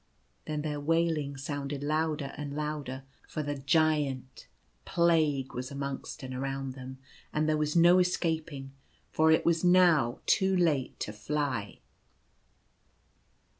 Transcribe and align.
Then 0.47 0.63
their 0.63 0.79
wailing 0.79 1.37
sounded 1.37 1.83
louder 1.83 2.33
and 2.35 2.55
louder, 2.55 3.03
for 3.29 3.43
the 3.43 3.53
Giant— 3.53 4.47
Plague— 4.85 5.53
was 5.53 5.69
amongst 5.69 6.23
and 6.23 6.33
around 6.33 6.73
them, 6.73 6.97
and 7.31 7.47
there 7.47 7.55
was 7.55 7.75
no 7.75 7.99
escaping, 7.99 8.71
for 9.11 9.29
it 9.31 9.45
was 9.45 9.63
now 9.63 10.17
too 10.25 10.55
late 10.57 10.99
to 11.01 11.13
fly. 11.13 11.81